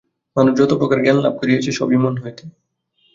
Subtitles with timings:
[0.35, 2.43] মানুষ যতপ্রকার জ্ঞানলাভ করিয়াছে, সবই মন হইতে।